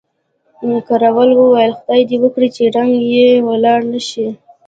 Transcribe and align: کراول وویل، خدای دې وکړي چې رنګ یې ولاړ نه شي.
کراول 0.87 1.29
وویل، 1.35 1.73
خدای 1.79 2.01
دې 2.09 2.17
وکړي 2.23 2.49
چې 2.55 2.63
رنګ 2.75 2.93
یې 3.13 3.29
ولاړ 3.49 3.79
نه 3.91 3.99
شي. 4.07 4.27